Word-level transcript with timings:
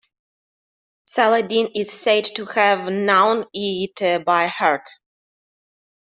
Saladin 1.05 1.73
is 1.75 1.91
said 1.93 2.25
to 2.25 2.47
have 2.47 2.91
known 2.91 3.45
it 3.53 4.25
by 4.25 4.47
heart. 4.47 4.89